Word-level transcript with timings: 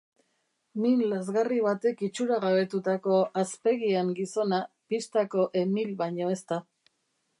Min 0.85 1.01
lazgarri 1.09 1.59
batek 1.65 2.01
itxuragabetutako 2.07 3.19
azpegien 3.43 4.09
gizona, 4.21 4.63
pistako 4.95 5.47
Emil 5.63 5.97
baino 6.05 6.33
ez 6.39 6.41
da. 6.55 6.63